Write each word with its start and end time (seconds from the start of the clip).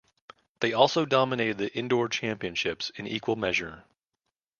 They 0.61 0.73
also 0.73 1.05
dominated 1.05 1.59
the 1.59 1.71
indoor 1.77 2.09
championships 2.09 2.89
in 2.95 3.05
equal 3.05 3.35
measure. 3.35 3.83